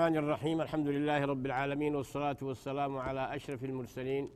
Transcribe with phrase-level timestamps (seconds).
[0.00, 4.30] الرحمن الرحيم الحمد لله رب العالمين والصلاة والسلام على أشرف المرسلين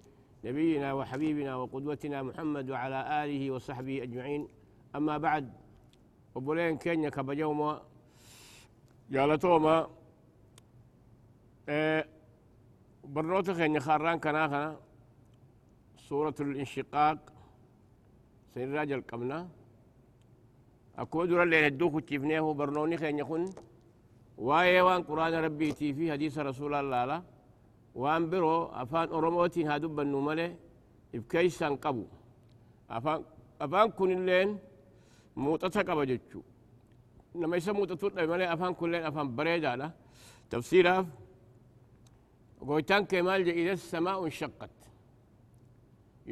[0.45, 4.49] نبينا وحبيبنا وقدوتنا محمد وعلى آله وصحبه أجمعين.
[4.97, 5.53] أما بعد
[6.35, 7.83] وبولين كينيا كبجوما
[9.11, 9.89] جالتوما
[11.69, 12.09] إيه
[13.05, 14.77] برنوتا كينيا خاران كناخنا
[15.97, 17.19] سورة الانشقاق
[18.55, 19.49] سين راجل قمنا
[20.99, 23.45] أكو درا اللي هدوكو تشيفنيه برنوني كينيا خن
[24.39, 27.23] وايه وان قرآن ربي تي في حديث رسول الله لا
[27.95, 30.57] وان برو أفان أرموتي هادو بنو ملي
[31.15, 32.07] إبكيسان قبو
[32.91, 33.19] أفان
[33.65, 34.59] أفان كن اللين
[35.37, 36.41] موتتا قبا جتشو
[37.41, 39.89] نما يسا موتتو ملي أفان كن لين أفان بريدا لا
[40.51, 41.07] تفسيرها
[42.61, 44.77] قويتان كمال إذا السماء انشقت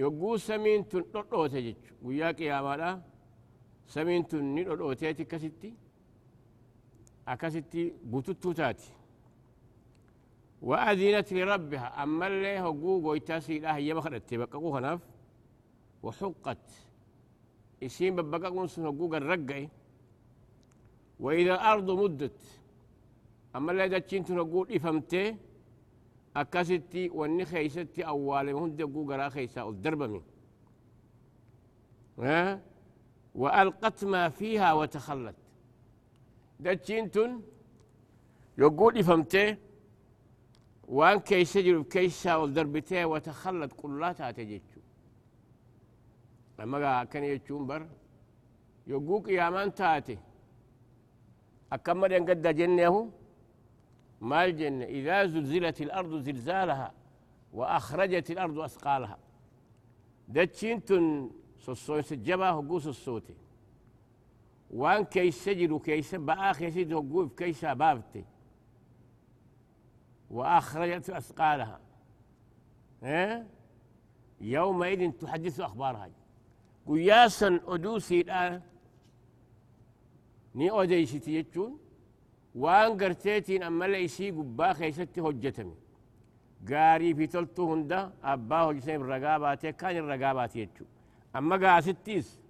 [0.00, 2.90] يقو سمين تن تجتشو وياك يا مالا
[3.94, 5.70] سمين تن نتوتيتي كستي
[7.28, 8.92] أكستي بوتوتو تاتي
[10.62, 15.00] وأذنت لربها أما اللي هقو قويتاسي لا هي مخدت تبققو خناف.
[16.02, 16.66] وحقت.
[17.82, 19.68] يسين ببققون سن هقو الرقعي
[21.20, 22.40] وإذا الأرض مدت
[23.56, 25.36] أما اللي داتشين تنقو إفهمتي
[26.36, 30.22] أكستي وإني خيستي أول مهند هقو قرا خيسا الدرب من
[32.18, 32.60] ها؟
[33.34, 35.41] وألقت ما فيها وتخلت.
[36.64, 37.30] دجينتون
[38.58, 39.56] يقول فهمتي
[40.96, 44.80] وان كي سجل كيسا والدربتي وتخلت كلاتها تجيتشو.
[46.60, 47.82] أما كان يجون بر
[48.86, 50.18] يقول يا من تاتي.
[51.72, 52.94] أكمل أن قد جنه
[54.20, 56.88] ما الجنة إذا زلزلت الأرض زلزالها
[57.52, 59.18] وأخرجت الأرض أثقالها.
[60.28, 61.04] دجينتون
[61.64, 63.34] سوسوين سجبا هقوس الصوتي.
[64.72, 68.24] وان كيس سجلوا كيس بآخر سيد وقوف كيس بابتي.
[70.30, 71.80] وأخرجت أثقالها.
[73.02, 73.46] ها
[74.40, 76.10] يومئذ تحدث أخبارها.
[76.86, 78.62] قياسا أدوسي الآن.
[80.54, 81.78] ني أوديسي يجون.
[82.54, 85.74] وان قرتيتين أما ليسي قبا خيستي هجتمي
[86.68, 90.84] قاري في تلتو هندا أبا هجتمي الرقابات كان الرقابات يجو
[91.36, 92.40] أما قاستيس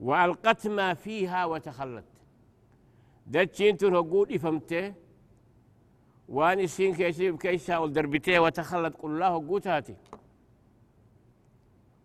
[0.00, 2.04] وألقت ما فيها وتخلت.
[3.26, 4.94] دتشين تنهقود إفهمته
[6.28, 9.96] وان السين كيسيب كيسا والدربتيه وتخلت قل الله قوتاتي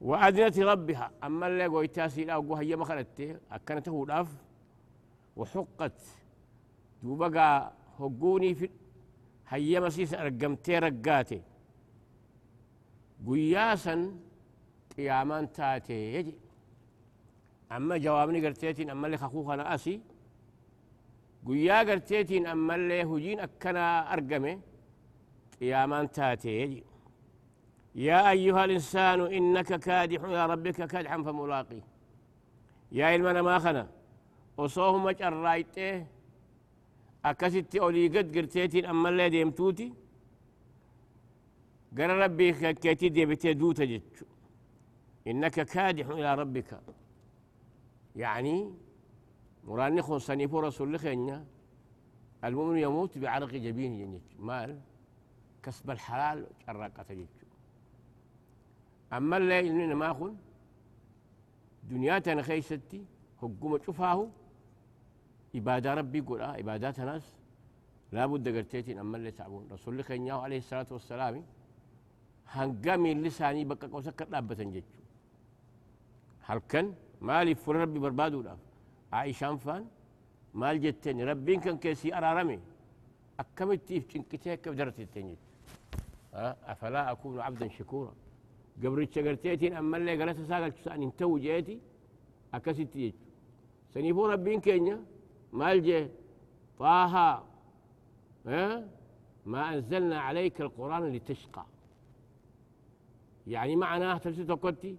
[0.01, 1.11] وأذنت ربها.
[1.23, 4.27] أما اللي قويتاسي لا قوها هي مخلته أكنته الأف
[5.35, 6.01] وحقت.
[7.03, 8.69] دوبقى هقوني في
[9.47, 11.41] هيا مسيس أرقمتي رقاتي.
[13.27, 14.19] قياسا
[14.97, 16.13] قيامان تاتي.
[16.13, 16.35] يجي
[17.71, 20.01] أما جوابني قرتيتين أما اللي خخوخ أنا أسي.
[21.45, 24.59] قويا قرتيتين أما اللي هجين أكنا أرقمي.
[25.59, 26.83] قيامان تاتي يجي
[27.95, 31.83] يا أيها الإنسان إنك كادح إلى ربك كادحا فملاقيه
[32.91, 33.87] يا إلمنا ما خنا.
[34.57, 36.05] وصوهم رايته
[37.25, 39.93] أكستي أولي قد قرتيتين أما اللي ديمتوتي.
[41.97, 44.25] قال ربي كيتي ديبتي دوتا جتشو
[45.27, 46.81] إنك كادح إلى ربك.
[48.19, 48.73] يعني
[49.63, 51.45] مراني خون صنيفو رسول لخينيا
[52.43, 54.79] المؤمن يموت بعرق جبينه جنيت مال
[55.63, 57.27] كسب الحلال شرقة جيت.
[59.13, 60.37] أما اللي إننا ما أخون
[61.83, 63.05] دنياتنا خيستي
[63.41, 64.29] حكومة شفاه
[65.55, 67.25] إبادة ربي قول آه إبادات ناس
[68.11, 68.97] لابد قرتيتين.
[68.99, 71.43] أما اللي تعبون رسول الله عليه الصلاة والسلام
[72.47, 74.99] هنقامي لساني بقى قوسك لابة جيتشو
[76.41, 78.59] هل كان؟ مالي فر ربي بربادو لاف
[79.13, 79.85] عائشة فان
[80.53, 81.23] مال جتني.
[81.23, 82.59] ربي كان كيسي أرارمي
[83.39, 85.37] أكمل تيف تنكتي كيف درت التنجد
[86.33, 88.13] أه؟ أفلا أكون عبدا شكورا.
[88.83, 91.79] قبل الشجرتين أما اللي قالت ساقل تسأني انتو جيتي
[92.53, 93.17] أكست يجو
[93.93, 95.03] سنيفو ربي كينيا.
[95.53, 96.07] مال جي.
[96.79, 97.43] طه
[98.47, 98.83] أه؟
[99.45, 101.65] ما أنزلنا عليك القرآن لتشقى.
[103.47, 104.97] يعني معناه تفسير قلتي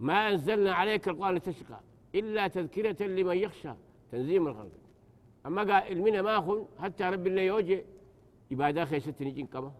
[0.00, 1.80] ما أنزلنا عليك القرآن لتشقى
[2.14, 3.72] إلا تذكرة لمن يخشى
[4.12, 4.70] تنزيل من الخلق.
[5.46, 7.84] أما قال المنا ما أخذ حتى رب الله يوجه
[8.52, 9.72] إبادة خيستني جن كما؟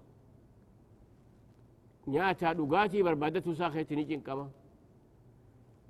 [2.08, 4.50] نياتا لغاتي بربادته ساخيتني جن كما؟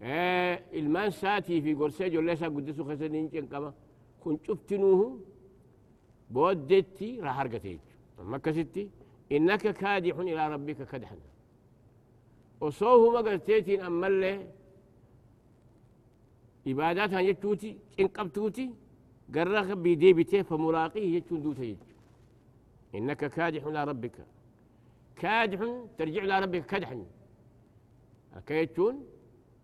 [0.02, 3.72] إيه المان ساتي في قرسي جو ليسا قدسو خيستني جن كما؟
[4.20, 5.20] كن شفتنوه
[6.30, 7.78] بودتي راح هرقتي
[8.20, 8.90] أما كستي
[9.32, 10.82] إنك كادح إلى ربك
[12.60, 14.46] كدحا وصوه ما قلتيتين أما اللي
[16.66, 18.70] عباداتها يتوتي إن قبتوتي
[19.34, 21.76] قرق بيدي بيته فملاقيه يجون دوته يج
[22.94, 24.26] إنك كادح إلى ربك.
[25.16, 25.60] كادح
[25.98, 27.04] ترجع إلى ربك كدحا.
[28.36, 29.04] أكيتون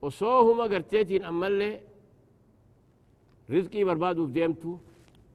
[0.02, 1.81] وصوهما قرتيتين أما اللي
[3.50, 4.79] رزقي بربادو في ديمتو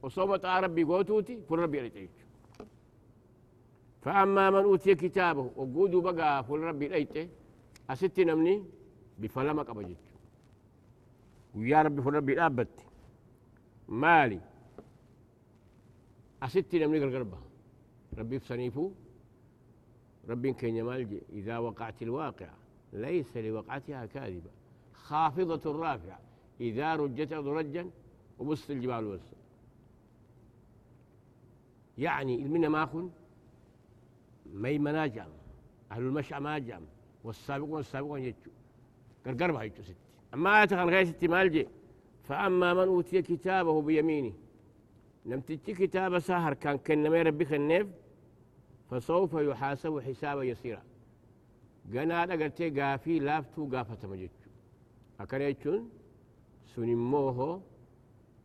[0.02, 2.08] وصومة ربي قوتوتي فل ربي ريتيج
[4.02, 6.86] فأما من أوتي كتابه وقودوا بقى فل ربي
[7.92, 8.64] أستي نمني
[9.18, 9.96] بفلما قبجت
[11.54, 12.76] ويا ربي فل ربي أبت
[13.88, 14.40] مالي
[16.42, 17.38] أستي نمني قرقربة
[18.18, 18.92] ربي فسنيفو
[20.28, 22.54] ربي كين مالجي إذا وقعت الواقعة
[22.92, 24.50] ليس لوقعتها كاذبة
[24.94, 26.20] خافضة رافعة
[26.60, 27.90] إذا رجت رجا
[28.38, 29.36] وبص الجبال وسط
[31.98, 33.10] يعني المنا ما أخن
[34.52, 35.28] مي مناجم
[35.92, 36.82] أهل المشع ما جام
[37.24, 38.52] والسابقون والسابقون يجوا.
[39.26, 39.94] قرقر بها يجوا ستي.
[40.34, 41.68] أما أتخن غير ستي مالجي
[42.24, 44.32] فأما من أوتي كتابه بيمينه.
[45.26, 47.86] لم تجي كتاب ساهر كان كنما ربك النيف
[48.90, 50.82] فسوف يحاسب حسابا يسيرا.
[51.92, 54.30] قنا قلتي قافي لافتو قافة مجد
[55.20, 55.90] أكن يجون؟
[56.74, 57.62] سنموه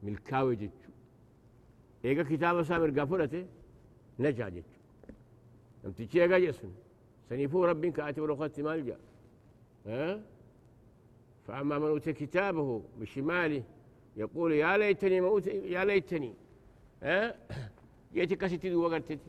[0.04, 0.72] ملكاوي جد
[2.06, 3.46] إيقا كتاب سامر قافلته
[4.20, 4.64] نجا جد
[5.84, 6.72] لم تجي إيقا جسن
[7.30, 8.98] سنفو ربك كاتب رخصت مالجا
[9.86, 10.22] ها؟
[11.48, 13.64] فأما من أوتي كتابه بشماله
[14.18, 16.34] يقول يا ليتني ما أوتي يا ليتني.
[17.04, 17.36] ها؟
[18.14, 19.20] جيتي كاسيتي وقرتتي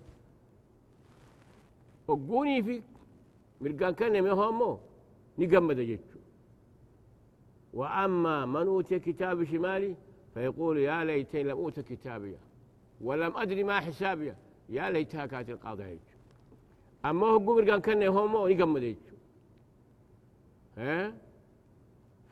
[2.08, 2.82] وقوني في
[3.60, 4.78] مرقان كان يمي هومو
[5.38, 5.98] نقمد
[7.74, 9.94] وأما من أوتي كتاب شمالي
[10.34, 12.36] فيقول يا ليتني لم أوت كتابي.
[13.00, 14.34] ولم أدري ما حسابي.
[14.68, 15.98] يا ليتها كانت القاضي
[17.08, 19.16] أما هو مرقان كان هومو نقمد جيتشو
[20.78, 21.14] ها؟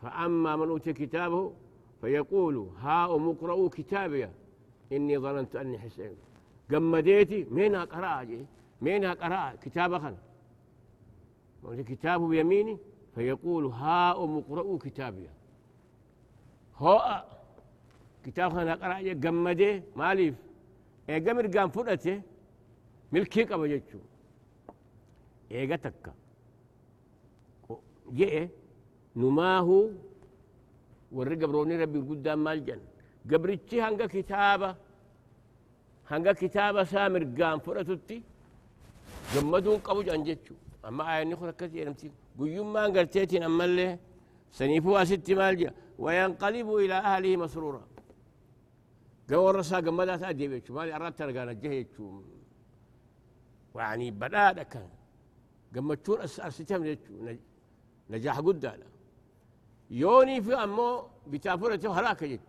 [0.02, 1.52] فأما من أوتي كتابه
[2.00, 4.28] فيقول هاؤم اقرؤوا كتابي.
[4.92, 6.16] إني ظننت أني حسين.
[6.70, 8.46] قمديتي؟ منها قراءة
[8.80, 10.16] منها قراءة كتاب خن
[11.90, 12.78] كتابه بيميني؟
[13.14, 15.28] فيقول هاؤم اقرؤوا كتابي.
[16.76, 17.24] هو
[18.24, 20.34] كتاب خن قراءة قمدي؟ ماليف
[21.08, 22.22] إيه قمر قام فرته
[23.12, 23.98] ملكي قبل جتشو
[25.54, 26.04] إيجتك
[28.18, 28.34] جئ
[29.20, 29.68] نماه
[31.16, 32.80] ورق بروني ربي قدام مالجن
[33.30, 34.70] قبرتي هنقا كتابة
[36.10, 38.18] هنقا كتابة سامر قام فرطتي
[39.34, 40.54] جمدون قبو جانجتشو
[40.88, 42.08] أما عيني خلق كتير نمتي
[42.38, 43.88] قيوم ما انقرتيتي نمالي
[44.58, 45.72] سنيفوها ستي مالجن
[46.02, 47.82] وينقلب إلى أهله مسرورا
[49.30, 52.04] قوى الرسا قمدات أدي بيتشو مالي أردت أرقانا جهيتشو
[53.76, 54.74] يعني بلادة
[55.74, 56.96] قمتشون أرسيتهم
[58.10, 58.86] نجاح قدانا
[59.90, 62.40] يوني في أمو بتافورة هلاك جت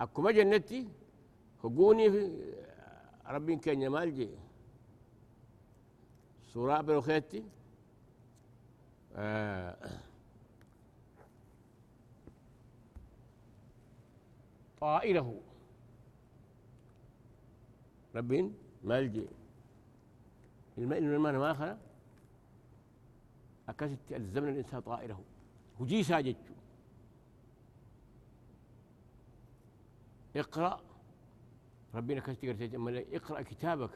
[0.00, 0.88] أكما جنتي
[1.64, 2.52] هقوني في
[3.26, 4.28] ربي كان يمال جي.
[6.52, 7.44] سورة بروخيتي
[9.16, 9.76] آه.
[14.80, 15.40] طائره
[18.14, 18.54] ربين
[18.84, 19.26] مالجي
[20.78, 21.78] الماء ما خلا
[23.68, 25.20] أكست الزمن الإنسان طائره.
[25.80, 26.36] هجي ساجد.
[30.36, 30.80] اقرأ.
[31.94, 33.90] ربنا كستي قرتي اقرأ كتابك.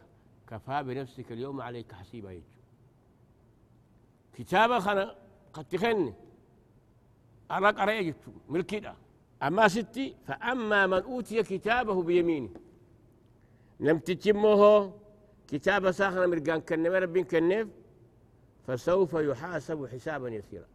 [0.49, 2.33] كفى بنفسك اليوم عليك حسيبا.
[2.33, 2.45] يجو
[4.33, 5.15] كتابك خنا
[5.53, 6.15] قد تخني.
[7.51, 8.95] أراك جتو ملكي
[9.43, 12.51] أما ستي فأما من أوتي كتابه بيمينه.
[13.81, 14.93] لم تتمه
[15.49, 17.69] كتاب ساخن مرقان كنف ربين كنف
[18.67, 20.67] فسوف يحاسب حسابا يسيرا.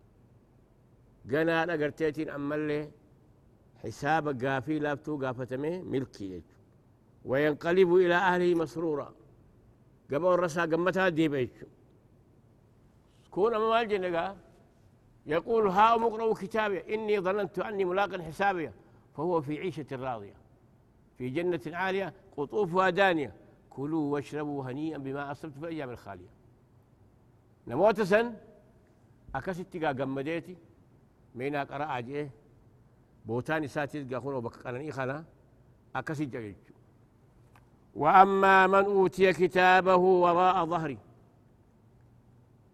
[1.31, 2.91] قنا أنا قرتيتين أما اللي
[3.83, 6.43] حساب قافي لافتو قافتمه ملكي
[7.25, 9.13] وينقلب إلى أهله مسرورا.
[10.11, 11.65] قبل الرسا قمتها دي بيتشو
[13.31, 14.35] كون أما الجنة
[15.25, 18.71] يقول ها مقرأ كتابي إني ظننت أني ملاق حسابي
[19.15, 20.33] فهو في عيشة راضية.
[21.17, 23.33] في جنة عالية قطوفها دانية.
[23.69, 26.29] كلوا واشربوا هنيئا بما أصبت في الأيام الخالية.
[27.67, 28.33] نموت سن
[29.35, 30.55] أكست قمديتي
[31.35, 32.29] مينا قرأ جيه
[33.25, 35.23] بوتاني ساتي قاخون وبقرني خلا
[35.95, 36.75] أكست جيجو
[37.95, 40.97] وأما من أوتي كتابه وراء ظهري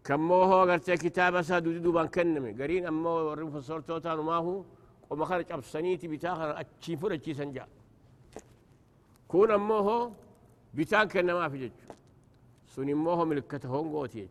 [0.04, 4.64] كم هو قرت كتاب ساد دوبان كنمي قرين أما ورم فصور توتان وما هو
[5.10, 7.68] وما خرج أبسنيتي بتاخر أتشي فرج سنجا
[9.28, 10.12] كون أما هو
[10.74, 11.72] بتان كنما في جج
[12.74, 14.28] سن هو ملكته قوتي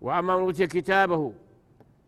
[0.00, 1.32] وأما من أوتي كتابه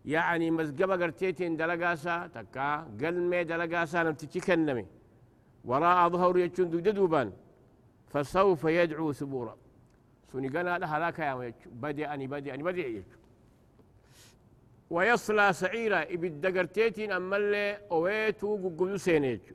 [0.04, 4.86] يعني مزقبة قرتيتين دلقاسا تكا قلمي دلقاسا نمتشي كنمي
[5.64, 7.32] وراء ظهر يجون دوبان
[8.08, 9.56] فسوف يدعو ثبورا.
[10.32, 13.18] سوني قنا لها لا كيام بدي أني بدي أني بدي يجو.
[14.90, 19.54] ويصلى سعيرا إبد دقرتيتين أما اللي أويتو ققلو سينيجو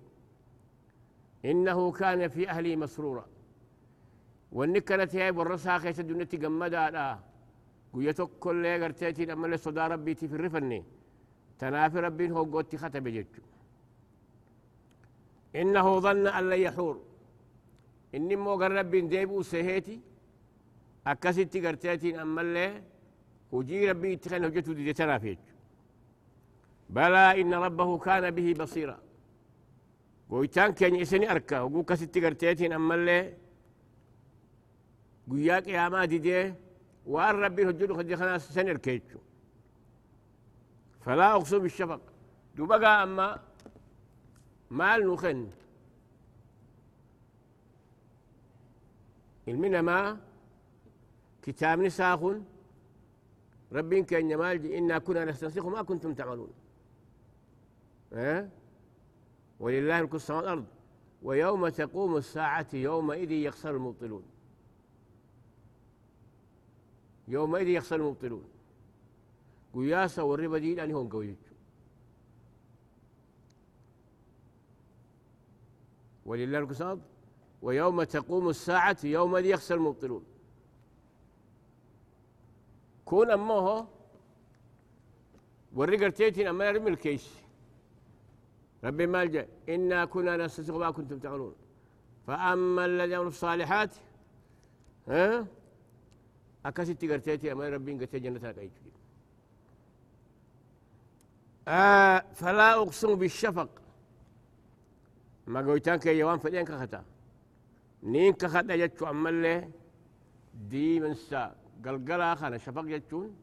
[1.46, 3.26] إنه كان في أهلي مسرورا.
[4.52, 6.28] والنكنة هي برسها خيس الدنيا
[7.94, 10.84] قويتو كل أما اللي صدا ربي في الرفني
[11.60, 13.44] تنافي ربي هو قوتي ختم جيجو
[15.56, 17.02] إنه ظن أن لن يحور
[18.16, 20.00] إني مو ربي ديبو سهيتي
[21.08, 22.84] أكاسيتي قرتيتين أما اللي
[23.52, 25.38] وجي ربي اتخن هجته دي تنافيج
[26.90, 28.98] بلى إن ربه كان به بصيرا
[30.30, 33.34] قويتان كان يسني أركا وقو كاسيتي قرتيتين أما اللي
[35.30, 35.68] قوياك
[37.06, 39.20] وأن ربي هجته خدي خلاص سنر كيتشو
[41.02, 42.02] فلا أقسم بالشفق.
[42.56, 43.40] دو بقى أما
[44.72, 45.50] مال نخن.
[49.48, 50.20] المنا ما
[51.42, 52.44] كتاب نساخن.
[53.72, 56.54] ربي كان يمال إنا كنا نستنسخ ما كنتم تعملون.
[58.14, 58.50] أه؟
[59.60, 60.66] ولله السماوات والأرض.
[61.24, 64.24] ويوم تقوم الساعة يومئذ يخسر المبطلون.
[67.28, 68.44] يومئذ يخسر المبطلون.
[69.74, 71.38] قياسا والربا دي لأني هم قويت
[76.26, 77.00] ولله ملك السماوات
[77.62, 80.24] ويوم تقوم الساعة يومئذ يخسر المبطلون.
[83.06, 83.88] كون أمه
[85.74, 87.44] ورقر تيتين أما رمي الكيس.
[88.84, 91.56] ربي مالجا إنا كنا نستسق ما كنتم تعملون.
[92.28, 93.96] فأما الذين يعملون الصالحات
[95.08, 95.48] ها؟
[96.66, 98.72] أكاسي تيتي أما ربي قتي جنة قيت
[101.68, 103.70] آه فلا أقسم بالشفق.
[105.48, 107.04] ما قويتان كي يوان فدين كختا
[108.04, 109.70] نين كختا جتشو أما اللي
[110.70, 111.56] دي من ساق
[111.86, 113.36] قلقلا خانا شفق يجون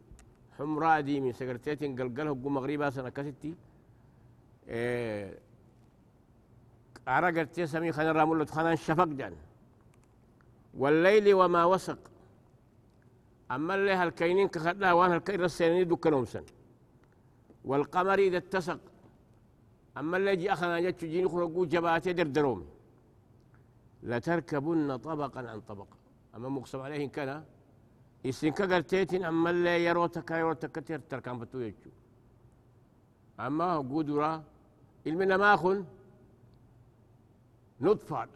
[0.58, 3.54] حمراء دي من سكرتيتين قلقلا هو مغربا سنة كستي
[4.68, 5.38] إيه
[7.06, 9.34] عرقت سمي خانا رامولة خانا شفق جان.
[10.74, 12.09] والليل وما وسق.
[13.50, 16.44] أما اللي هالكينين كخدا وان هالكين رسيني دو كنومسن.
[17.64, 18.80] والقمر إذا اتسق
[19.96, 22.66] أما اللي جي أخنا جاتشو جيني خلقو جبات دروم
[24.02, 25.86] لتركبن طبقا عن طبق.
[26.34, 27.44] أما مقسم عليه إن كان
[28.26, 31.90] إسن كقرتيتين أما اللي يروتك يروتك كتير تركان بتو يجو.
[33.40, 34.44] أما قدرة
[35.06, 35.84] المنا ما أخن
[37.80, 38.26] نطفع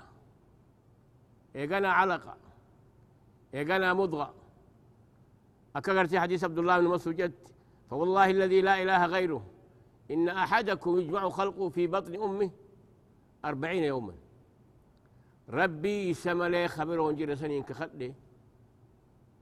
[1.57, 2.37] إيقنا علقة.
[3.55, 4.35] إيقنا مضغة.
[5.83, 7.33] Gartee حديث عبد الله بن مسعود جد
[7.91, 9.47] فوالله الذي لا إله غيره
[10.11, 12.51] إن أحدكم يجمع خلقه في بطن أمه
[13.45, 14.15] أربعين يوما.
[15.51, 18.15] ربي سملي خبر ونجر سنين كخده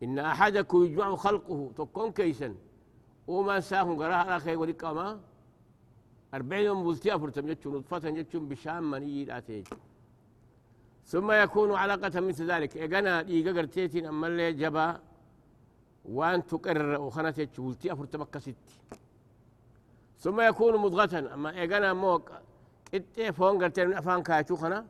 [0.02, 2.54] إن أحدكم يجمع خلقه تكون كيسا.
[3.26, 5.20] وما ساهم قراء أخي ولك ما
[6.34, 9.42] أربعين يوم بلتي أفرتم جتشون نطفة جتشون بشام مني لا
[11.06, 12.76] ثم يكون علاقة مثل ذلك.
[12.76, 15.00] إيقنا إيقا قرتيتين أما اللي جبا
[16.04, 18.54] وأن تكرر وخنت بلتي أفرتم كستي
[20.18, 21.34] ثم يكون مضغة.
[21.34, 22.32] أما إيقنا موك
[22.94, 24.86] إتي فون قرتين من أفان كاتو خنا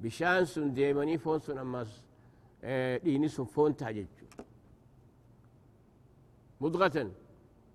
[0.00, 1.86] بشان سن ديماني فون سن أما
[3.04, 4.06] ديني سن فون تاججو.
[6.60, 7.10] مضغة.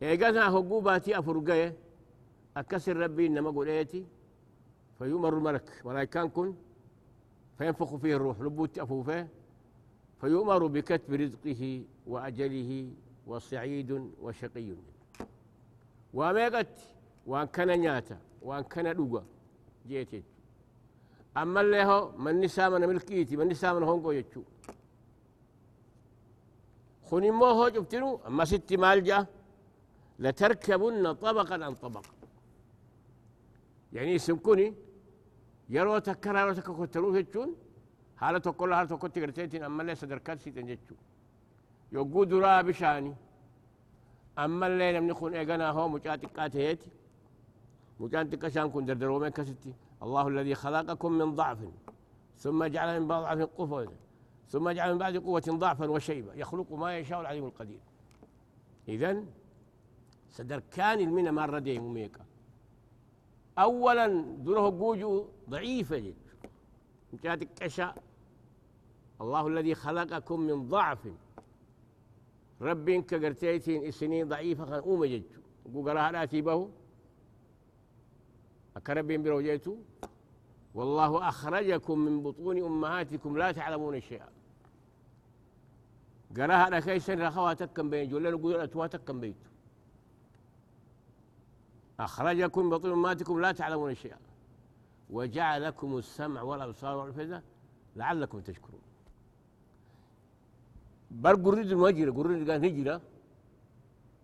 [0.03, 1.75] إيقانا هقو باتي أفرقية
[2.57, 4.05] أكسر ربي إنما قليتي
[4.99, 5.81] فيؤمر الملك.
[5.85, 6.55] ملائكان كن
[7.57, 8.41] فينفخ فيه الروح.
[8.41, 9.27] لبوت أفوفه
[10.21, 12.71] فيؤمر بكتب رزقه وأجله
[13.27, 13.91] وصعيد
[14.23, 14.71] وشقي.
[16.17, 16.75] وميقت
[17.29, 19.23] وان كان نياتا وان كان دوغا.
[19.87, 20.23] جيتي.
[21.37, 24.43] أما اللي هو من نسامنا ملكيتي من نسامنا هونغو يتشو
[27.11, 29.19] مو هو جبتنو أما ست مالجا
[30.19, 32.05] لتركبن طبقا عن طبق.
[33.93, 34.67] يعني سمكوني
[35.69, 37.49] يرو تكرا يرو تكا كترو هجون
[38.21, 40.95] حالة تقول حالة تقول تقرتين أما ليس دركات سيتن جتشو
[41.91, 43.15] يقود را بشاني.
[44.39, 46.89] أما اللي لم نكون إيقنا هو مجاتك قاتيتي
[47.99, 51.57] مجاتك شان كن دردرو من كستي الله الذي خلقكم من ضعف
[52.37, 53.93] ثم جعل من بعض ضعف قوة
[54.49, 56.33] ثم جعل من بعد قوة ضعفا وشيبة.
[56.33, 57.79] يخلق ما يشاء العليم القدير.
[58.87, 59.25] إذن
[60.29, 62.25] سدركان المنى مرة دي ميكا
[63.59, 64.07] أولا
[64.37, 66.15] دونه قوجو ضعيفة جد
[67.13, 68.03] مجاتك كشاء
[69.21, 71.07] الله الذي خلقكم من ضعف.
[72.61, 75.23] رب كقرتيتين السنين ضعيفة خان أوم جد
[75.75, 76.69] قراها لا تيبه
[78.77, 79.75] أكرب بروجيتو
[80.73, 84.29] والله أخرجكم من بطون أمهاتكم لا تعلمون شيئا.
[86.37, 89.35] قراها أنا كيسن رخوها تكن بين جولين وقول أتوا تكن بيت
[91.99, 94.17] أخرجكم من بطون أمهاتكم لا تعلمون شيئا.
[95.09, 97.43] وجعل لكم السمع والأبصار والأفئدة
[97.95, 98.81] لعلكم تشكرون.
[101.11, 103.01] بر قرد المجرى قرد قال هجرة.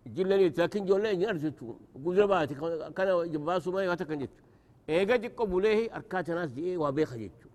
[0.06, 2.54] جلني لكن جولين يرجتون قول باتي
[2.96, 4.30] كان جباسو ما يتكن جت.
[4.88, 7.48] إيجا دقو بوليه أركات ناس دي إيه وبيخ جتو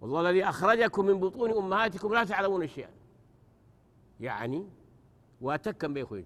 [0.00, 2.90] والله الذي أخرجكم من بطون أمهاتكم لا تعلمون شيئا.
[4.20, 4.68] يعني
[5.40, 6.20] واتكم بيخو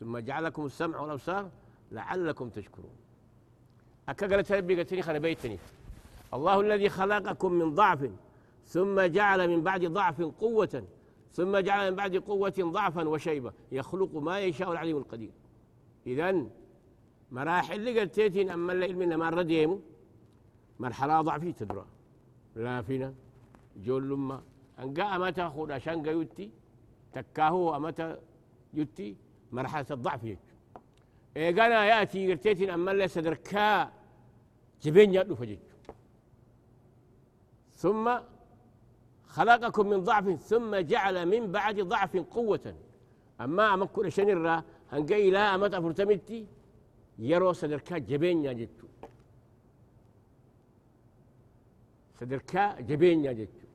[0.00, 1.50] ثم جعلكم السمع والأبصار
[1.92, 2.96] لعلكم تشكرون.
[4.08, 5.58] أكا تربي قلتني بيتني.
[6.34, 8.10] الله الذي خلقكم من ضعف.
[8.68, 10.84] ثم جعل من بعد ضعف قوة
[11.32, 15.32] ثم جعل من بعد قوة ضعفا وشيبة يخلق ما يشاء العليم القدير.
[16.06, 16.50] إذن
[17.30, 19.80] مراحل اللي قلتين أما اللي علمنا ما رديمو
[20.78, 21.86] مرحلة ضعفي تدرى.
[22.56, 23.14] لا فينا.
[23.76, 24.42] جول لما
[24.78, 26.50] أنقا أمتا خود عشان يتي
[27.12, 28.18] تكاهو أمتا
[28.74, 29.16] يتي
[29.52, 30.38] مرحلة الضعف يجو
[31.36, 33.92] إيه قانا يأتي قلتين أما اللي سدركا
[34.82, 35.58] جبين يدو فجج
[37.74, 38.18] ثم
[39.28, 42.74] خلقكم من ضعف ثم جعل من بعد ضعف قوة.
[43.40, 46.46] أما أمكن شنرا هنقي لا أمت أفرتمتي
[47.18, 48.86] يرو سدركا جبين جتو.
[52.20, 53.66] سدركا جبين جتو.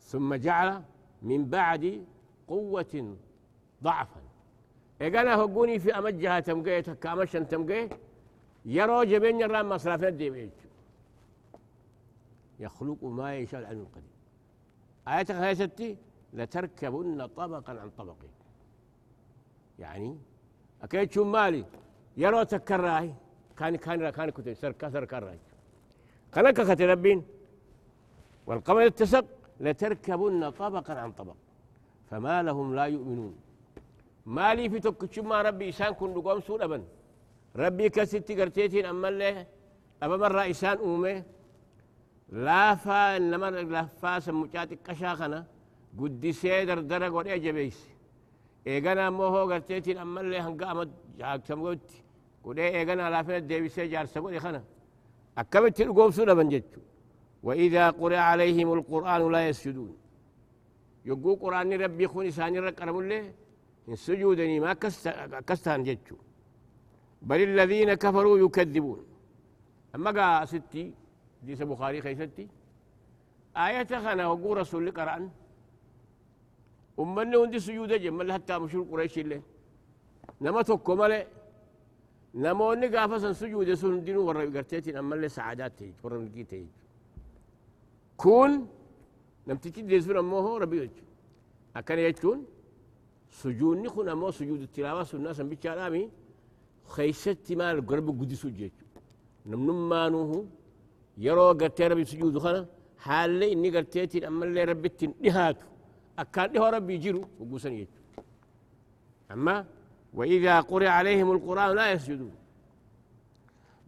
[0.00, 0.82] ثم جعل
[1.22, 2.04] من بعد
[2.48, 3.16] قوة
[3.82, 4.20] ضعفا.
[5.02, 7.88] إيقانا هقوني في أمجها تمقية كامشا تمقية
[8.64, 10.50] يرو جبين الرام مصرف الدين
[12.64, 14.14] يخلق ما يشاء العلم القدير
[15.08, 15.90] آية هاي ستي
[16.36, 18.20] لتركبن طبقا عن طبق
[19.78, 20.08] يعني
[20.82, 21.64] أكيد شو مالي
[22.22, 23.08] يرو تكراي
[23.58, 25.38] كان كان كان كتير سر كسر كراي
[26.32, 27.20] كان كتربين
[28.46, 29.26] والقمر اتسق
[29.64, 31.38] لتركبن طبقا عن طبق.
[32.10, 33.34] فما لهم لا يؤمنون.
[34.36, 36.82] مالي في تكتشم ما ربي إسان كن قوم سوء أبن
[37.56, 39.46] ربي كستي قرتيتين أما الله
[40.02, 41.16] أبا مرة إسان أومي
[42.32, 45.46] لافا إنما لافا سموشاتي كشاخنا.
[45.98, 47.78] قدسي دردرة قد إجبيس
[48.66, 51.86] إيغانا موهو قرتيتين أما اللي هنقا أمد جاك سموت
[52.44, 54.62] قد إيغانا لافين الديبسي جارسة قد خنا
[55.38, 56.80] أكمت تلقوم سونا بنجتشو
[57.42, 59.96] وإذا قرأ عليهم القرآن لا يسجدون.
[61.10, 63.32] يقول قرآن ربي خون إساني رقرم الله
[63.88, 64.72] إن سجودني ما
[65.48, 66.16] كستان جتشو
[67.22, 69.00] بل الذين كفروا يكذبون.
[69.94, 70.94] أما قا ستي
[71.42, 72.48] ديس بخاري خيستي
[73.56, 75.30] آية خنا وقول رسول قرآن
[77.00, 79.40] أمني وندي سجود جمال حتى مشهور قريش اللي.
[80.40, 81.26] نما توكو مالي.
[82.34, 86.66] نما وني قافا سجود سن دينو ورا قرتيتين أما اللي سعادات تيج ورا ملكي تيج.
[88.16, 88.52] كون
[89.46, 91.04] نم تجي ديسون أمه هو ربي يجو
[91.76, 92.38] أكن يجون
[93.30, 96.10] سجود نخون أمه سجود التلاوة سنة سن بيتشارامي
[96.94, 98.72] خيستي مال قرب قدي سجود
[99.46, 100.46] نم نمانوه
[101.26, 102.62] يرو قرتي ربي سجود خنا
[103.04, 105.66] حالي إني قرتيتين أما اللي ربي تنهاتو
[106.22, 107.72] أكاد هو ربي يجروا وقوسن
[109.34, 109.56] أما
[110.18, 112.34] وإذا قرئ عليهم القرآن لا يسجدون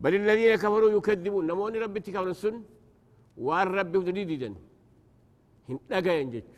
[0.02, 2.56] بل الذين كفروا يكذبون نموني ربي تكفر السن
[3.46, 4.50] وان ربي تديدا
[5.68, 6.48] هن لقى ينجج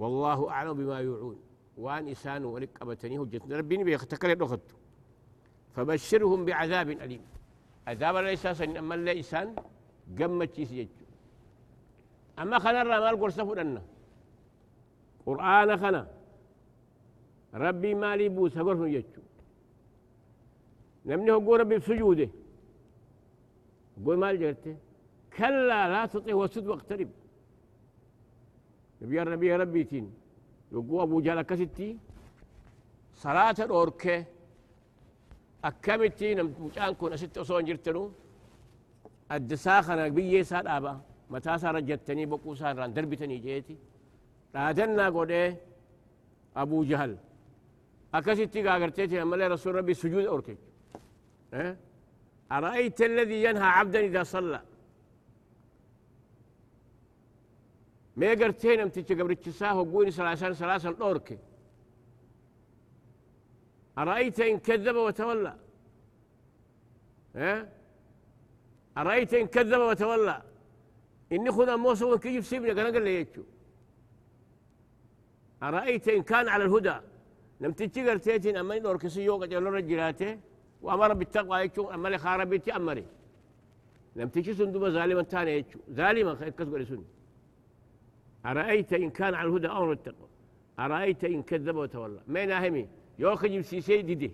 [0.00, 1.38] والله أعلم بما يوعون
[1.82, 4.66] وان إسان ولك أبتني هجة ربي نبي يختكر الأخت
[5.74, 7.22] فبشرهم بعذاب أليم
[7.90, 9.48] عذاب ليس أما لا إسان
[10.18, 10.88] قمت يسجج
[12.38, 13.82] أما خنا الرمال قرصة فلنا
[15.26, 16.02] قرآن خنا
[17.54, 19.22] ربي مالي بوسا قرصة يجو
[21.06, 22.28] نمني هو ربي بسجوده.
[24.04, 24.76] قول مال جرته.
[25.36, 27.10] كلا لا تطيع وسد واقترب.
[29.02, 30.06] نبي النبي ربي تين.
[30.72, 31.98] يقول أبو جهل كستي.
[33.14, 34.24] صلاة الأوركة.
[35.64, 38.12] أكملتي نم مشان كون أست أصون جرتنو
[39.32, 40.92] الدساخ أنا بيجي سار أبا
[41.30, 43.76] متى سار جتني بكو سار ران دربتني جيتي
[44.56, 45.56] رادنا قدي
[46.56, 47.12] أبو جهل
[48.14, 50.56] أكستي قاعرتي أملا رسول ربي سجود أوركي
[51.54, 51.76] أه؟
[52.52, 54.60] أرأيت الذي ينهى عبدا إذا صلى
[58.16, 61.38] ما قرتين أمتي قبل التساه وقولي سلاسان سلاسان أوركي
[64.02, 65.54] أرأيت إن كذب وتولى؟
[69.00, 70.42] أرأيت إن كذب وتولى؟
[71.32, 73.26] إني خذ موسى كيف سيبني قال قال لي
[75.62, 76.96] أرأيت إن كان على الهدى؟
[77.60, 80.38] لم تتجر تيتين أما يدور كسي يوقع جلو رجلاته
[80.82, 83.06] وأمر بالتقوى يجو أمر خارب بيتي أمري.
[84.16, 87.02] لم تجي سندوب ظالما تاني يجو ظالما كسب لسن
[88.46, 90.28] أرأيت إن كان على الهدى أمر التقوى
[90.78, 92.88] أرأيت إن كذب وتولى؟ ما ناهمي
[93.22, 94.30] يوخج سيسي دي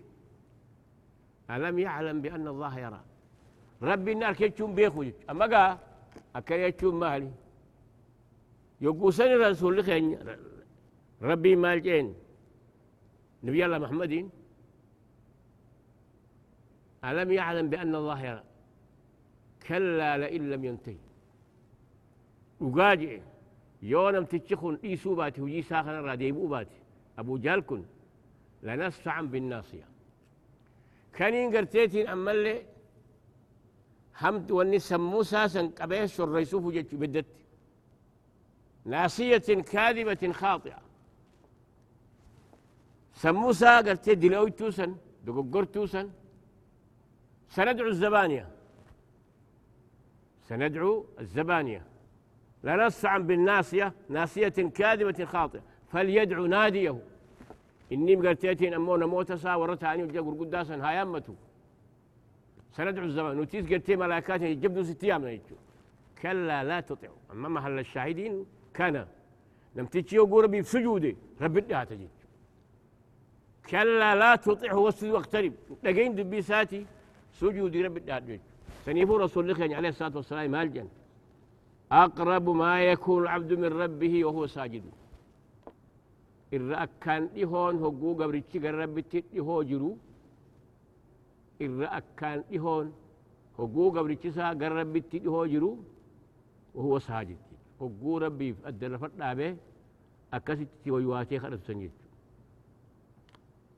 [1.50, 3.00] ألم يعلم بأن الله يرى.
[3.82, 5.78] ربي النار كيتشون بيخو أما قا
[6.36, 7.30] أكا يتشون مالي.
[8.80, 10.18] يقوسني رسول لخين
[11.22, 12.14] ربي مالجين
[13.44, 14.12] نبي الله محمد
[17.04, 18.44] ألم يعلم بأن الله يرى.
[19.66, 20.96] كلا لئن لم ينتهي.
[22.60, 23.20] وقاجئ.
[23.82, 26.78] يونم تتشخون إيسو باتي وجي ساخنا راديبو باتي.
[27.18, 27.82] أبو جالكن.
[28.66, 29.88] لنسفعا بالناصية.
[31.16, 32.62] كان ينقرتيتين أما اللي
[34.14, 37.26] حمد واني سمو ساسا قبيس الرئيسوف بدت
[38.84, 40.78] ناصية كاذبة خاطئة.
[43.14, 44.96] سموسا قلت دلوي توسن
[45.64, 46.10] توسن.
[47.48, 48.48] سندعو الزبانية.
[50.48, 51.82] سندعو الزبانية.
[52.64, 55.62] لنصعا بالناسية ناسية كاذبة خاطئة.
[55.92, 57.00] فليدعو ناديه.
[57.92, 61.34] إني مقرتيتين أمونا موتسا ورتها أني وجاقر قداسا هاي أمتو.
[62.72, 65.40] سندعو الزبان نوتيس قلتي ملاكات يجبدوا ست أيام
[66.22, 69.06] كلا لا تطعوا أما محل الشاهدين كان.
[69.76, 72.08] لم تجي وقول ربي في سجودي ربي تجي
[73.70, 75.52] كلا لا تطعه واسجد واقترب.
[75.84, 76.86] لقين دبيساتي
[77.32, 78.38] سجود رب الدار
[78.84, 80.88] سنيفو رسول الله عليه الصلاة والسلام مالجن.
[81.92, 84.84] أقرب ما يكون العبد من ربه وهو ساجد.
[86.56, 88.96] الرأك كان إهون هو قبرتشي قرب
[89.48, 89.90] هو جرو
[91.60, 92.86] الرأك كان إهون
[93.60, 94.94] هو قبرتشي سا قرب
[95.26, 95.72] هو جرو
[96.74, 97.38] وهو ساجد
[97.82, 99.56] هو ربي أدر فتابه
[100.32, 101.90] أكست ويواتي خلص سنجد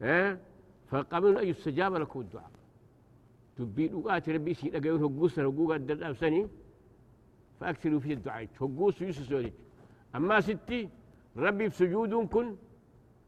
[0.03, 0.41] إيه
[0.91, 2.51] فقبل أن يستجاب لكم الدعاء
[3.57, 6.49] تبين وقات ربي سي لقيون هقوس هقوق الدل سني
[7.61, 9.53] فأكثروا في الدعاء هقوس يوسف
[10.17, 10.89] أما ستي
[11.37, 12.57] ربي في سجود كن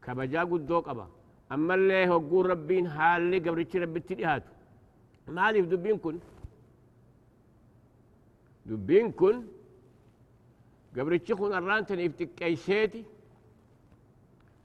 [0.05, 1.07] كبجا قد أبا
[1.53, 4.43] أما اللي هقول ربين حالي قبل ربي تليهات
[5.29, 6.19] ما علي دبين كن
[8.67, 9.37] دبين كن
[10.97, 13.05] قبل كن الرانتن يفتك كيسيتي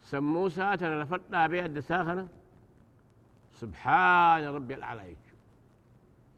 [0.02, 2.28] سموه ساتنا لفتنا بها الدساخنة
[3.54, 5.16] سبحان ربي الأعلى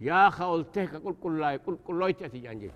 [0.01, 2.71] يا خولتك قل قل لا قل قل لا تأتي جانجي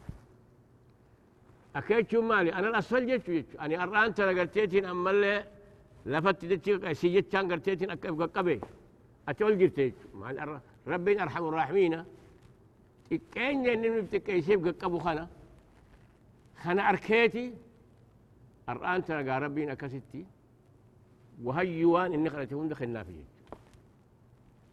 [1.76, 5.46] أكيد شو مالي أنا الأسفل جيت جيت أنا أران ترى قرتيتين أما اللي
[6.06, 8.62] لفت جيت سيجت كان قرتيتين أكيد قبي
[9.30, 9.96] أتول قرتيت.
[10.88, 12.04] ربي أرحم الراحمين.
[13.10, 15.28] كين جنن مفتك يسيب قبو خنا
[16.58, 17.54] خنا أركيتي.
[18.70, 20.26] أرآن ترى ربي أكستي
[21.44, 23.24] وهيوان إني خلتهم دخلنا فيه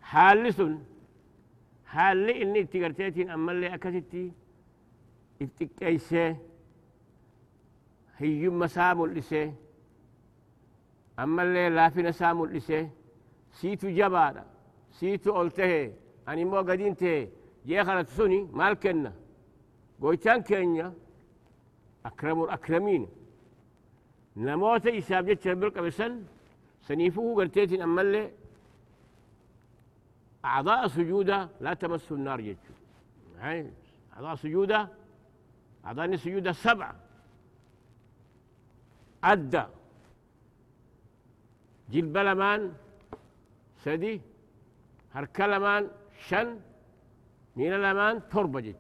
[0.03, 0.63] حالس
[1.87, 4.33] حال إني تقرتيتين أما اللي أكستي
[5.43, 6.37] افتكيسه
[8.17, 9.55] هي مسام لسه.
[11.19, 12.91] أما اللي لا في نسام لسه
[13.53, 14.45] سيتو جبارة
[14.93, 15.93] سيتو قلته
[16.29, 17.29] أني مو قدين ته
[17.67, 19.13] جي خلت سني مالكنا
[20.01, 20.95] قويتان كينيا
[22.07, 23.09] أكرم الأكرمين
[24.37, 26.23] نموت إساب جتش بالقبسن
[26.83, 28.31] سنيفه قرتيت أما اللي
[30.45, 32.73] أعضاء سجودة لا تمس النار جتشو
[34.17, 34.89] أعضاء سجودة
[35.85, 36.95] أعضاء سجودة سبعة
[39.25, 39.65] أدى
[41.93, 42.61] جلبلمان
[43.85, 44.21] سدي
[45.15, 45.83] هركلمان
[46.29, 46.49] شن
[47.57, 48.77] من الامان تربة جد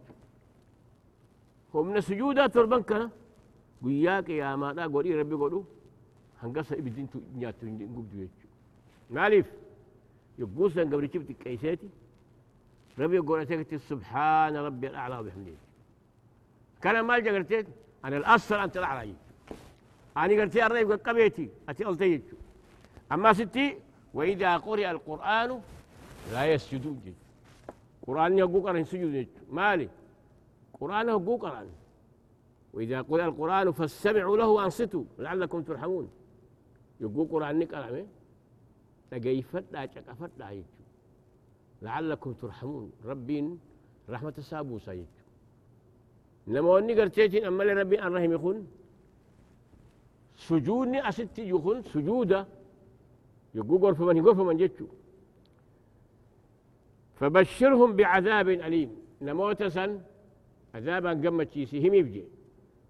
[1.74, 3.10] ومن سجودة تربة كنا
[3.82, 5.64] وياك يا ما دا قولي ربي قولو
[6.42, 8.48] هنقصة ابدين تو نياتو نقوم دو يجو
[9.10, 9.46] ناليف
[10.38, 11.88] يبوس ان قبل جبت كيساتي
[12.98, 15.52] ربي يقول اتكت سبحان ربي الأعلى وبحمده.
[16.82, 17.64] كان مال جاكرتين
[18.04, 19.14] أنا الأصل أنت الأعلى
[20.16, 22.36] أنا قلت يا ربي قبيتي أتي قلت يجو
[23.10, 25.60] amma sitti وإذا قرئ القرآن
[26.32, 27.14] لا يسجدون جد
[28.06, 29.28] قرآن يقول قرآن سجود.
[29.50, 29.88] مالي؟
[30.80, 31.68] قرآن يقول قرآن.
[32.72, 36.10] وإذا قرئ القرآن فاستمعوا له وأنصتوا لعلكم ترحمون.
[37.00, 38.06] يقول قرآن نقرأ
[39.10, 40.64] تقيفت لا تقفت لا يجو
[41.82, 42.92] لعلكم ترحمون.
[43.04, 43.58] ربين
[44.08, 45.04] رحمة السابو سيجو
[46.46, 48.66] لما وني قرتيتين أما لربي أن رحم يخون.
[50.36, 52.46] سجودني أستي يخون سجودة.
[53.54, 54.86] يقول غرفة من غرفة من جتشو
[57.18, 58.90] فبشرهم بعذاب أليم.
[59.22, 60.00] نموتسا
[60.74, 62.24] عذابا قمت هم يبجي.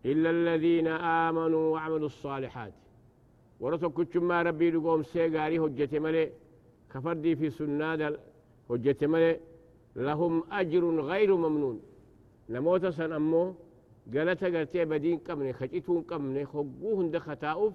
[0.04, 0.86] إلا الذين
[1.26, 2.72] آمنوا وعملوا الصالحات.
[3.60, 6.24] ورسو كتشم ما ربي لقوم سيقاري هجة ملي.
[6.90, 8.18] كفردي في سناد
[8.70, 9.40] هجت ملي.
[9.96, 11.80] لهم أجر غير ممنون.
[12.50, 13.54] نموت سن أمو
[14.14, 17.72] قالت قالت بدين قمني خجيتون قمني خبوهن دختاؤف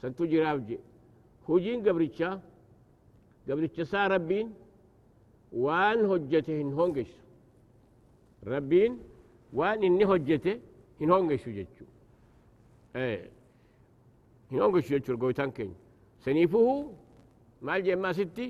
[0.00, 0.24] سنتو
[1.48, 2.30] هجين قبرتشا
[3.48, 4.46] قبرتشا سا ربين
[5.52, 7.10] وان هجته هونجش
[8.52, 8.92] ربين
[9.52, 10.54] وان إني هجته
[11.02, 11.84] هونجش جتشو
[12.96, 13.30] إيه
[14.52, 15.74] هونجش جتشو القويتان كين
[16.24, 16.66] سنيفه
[17.62, 18.48] ما الجمع ستي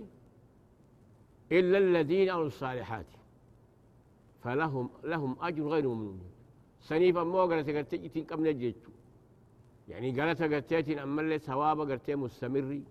[1.58, 3.10] إلا الذين عملوا الصالحات
[4.42, 6.20] فلهم لهم أجر غير ممنون
[6.90, 8.91] سنيفا مو قالت قرتي تين قبل جيتشو
[9.88, 12.82] يعني قالت قرتي أما اللي ثواب قرتي مستمري.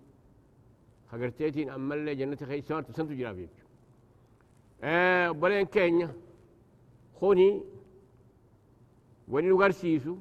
[1.11, 3.65] خقرتي أما اللي جنة خير سوار تسنتو جيتشو
[4.83, 6.09] آه بلين كينيا.
[7.19, 7.61] خوني.
[9.27, 10.15] وني نغرسيسو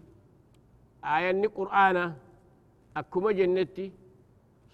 [1.05, 2.15] آية قرآن
[2.97, 3.93] أكما جنتي.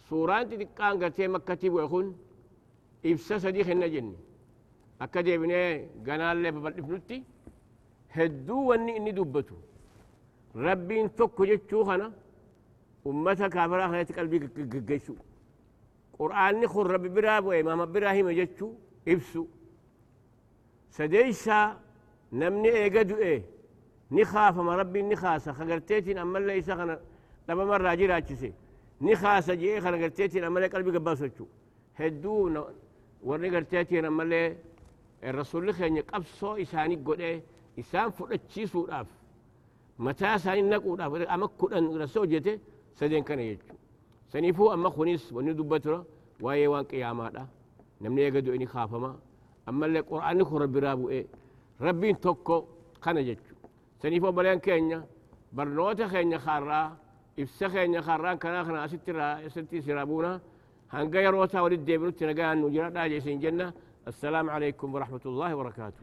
[0.08, 2.16] سوران تدقان قرتي مكتب ويخون
[3.10, 4.16] ibsa sadii kenna jenne
[5.04, 7.16] akka deebinee ganaallee babal'ifnutti
[8.16, 9.54] hedduu wanni inni dubbatu
[10.64, 12.12] rabbiin tokko jechuu kana
[13.04, 14.40] ummata kaafiraa kanatti qalbii
[14.72, 15.16] geggeessu
[16.18, 18.72] qur'aanni kun rabbi biraa bu'e maama biraa hime jechuu
[19.06, 19.48] ibsu
[20.96, 21.66] sadeeysaa
[22.32, 23.34] namni eega du'e
[24.10, 26.98] ni kaafama rabbiin ni kaasa kagarteetiin ammallee isa kana
[27.46, 28.52] dhabamarraa jiraachise
[29.00, 31.48] ni kaasa je'ee kana garteetiin ammallee qalbii gabbaasu jechuu
[31.98, 32.66] hedduu
[33.28, 34.56] warri garteetiin ammallee
[35.38, 37.36] rasuulli keenya qabsoo isaanii godhee
[37.76, 39.08] isaan fudhachiisuudhaaf
[39.98, 42.60] متى ساني نقول أفر أما كنا رسول جت
[42.94, 43.76] سدين كنا يجوا
[44.28, 46.04] سنيفو أما خنيس وندوب بترا
[46.40, 47.46] ويا وان كيامة لا
[48.00, 49.16] نمني يقدو إني خاف ما
[49.68, 51.26] أما اللي القرآن خور برابو إيه.
[51.80, 52.64] ربي توكو
[53.04, 53.56] كنا يجوا
[54.02, 55.06] سنيفو بلان كينيا.
[55.52, 56.96] برنوتة خينيا خارا.
[57.38, 58.34] إفسخ خينيا خارا.
[58.34, 60.40] كنا خنا أستيرا أستي سرابونا.
[60.90, 63.72] هنغير وتاوري الدبرو تنقان نجرا داجي سنجنا.
[64.08, 66.00] السلام عليكم ورحمة الله وبركاته.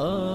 [0.00, 0.27] Oh.